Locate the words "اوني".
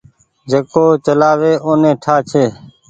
1.65-1.91